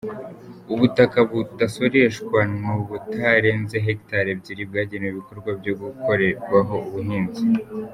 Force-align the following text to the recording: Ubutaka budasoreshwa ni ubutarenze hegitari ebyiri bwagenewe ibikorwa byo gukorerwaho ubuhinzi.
Ubutaka 0.73 1.17
budasoreshwa 1.29 2.39
ni 2.59 2.67
ubutarenze 2.79 3.75
hegitari 3.85 4.29
ebyiri 4.35 4.63
bwagenewe 4.69 5.11
ibikorwa 5.13 5.49
byo 5.59 5.73
gukorerwaho 5.81 6.75
ubuhinzi. 6.87 7.43